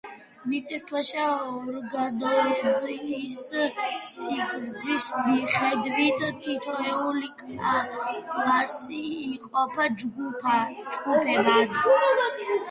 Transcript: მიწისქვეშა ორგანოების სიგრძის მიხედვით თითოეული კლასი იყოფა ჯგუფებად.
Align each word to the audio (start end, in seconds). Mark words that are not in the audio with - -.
მიწისქვეშა 0.51 1.25
ორგანოების 1.55 3.41
სიგრძის 4.13 5.05
მიხედვით 5.27 6.23
თითოეული 6.47 7.29
კლასი 7.45 9.03
იყოფა 9.37 9.89
ჯგუფებად. 10.03 11.79